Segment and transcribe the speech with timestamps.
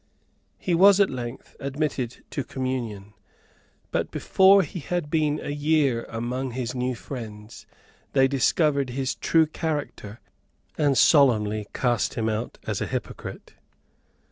[0.57, 3.13] He was at length admitted to communion;
[3.91, 7.67] but before he had been a year among his new friends
[8.13, 10.19] they discovered his true character,
[10.75, 13.53] and solemnly cast him out as a hypocrite.